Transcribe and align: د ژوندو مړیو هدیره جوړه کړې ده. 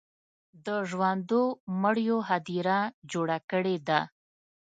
د 0.65 0.67
ژوندو 0.89 1.41
مړیو 1.81 2.17
هدیره 2.29 2.79
جوړه 3.11 3.37
کړې 3.51 3.77
ده. 3.87 3.99